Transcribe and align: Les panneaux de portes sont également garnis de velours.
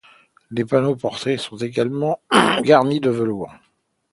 Les 0.49 0.65
panneaux 0.65 0.95
de 0.95 0.99
portes 0.99 1.37
sont 1.37 1.57
également 1.57 2.21
garnis 2.63 2.99
de 2.99 3.11
velours. 3.11 3.53